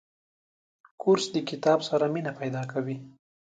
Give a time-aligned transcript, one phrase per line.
[1.01, 2.95] کورس د کتاب سره مینه پیدا کوي.